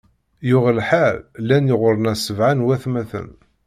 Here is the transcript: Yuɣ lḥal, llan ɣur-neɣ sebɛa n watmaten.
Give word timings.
Yuɣ 0.49 0.65
lḥal, 0.79 1.17
llan 1.41 1.67
ɣur-neɣ 1.81 2.15
sebɛa 2.17 2.51
n 2.53 2.63
watmaten. 2.65 3.29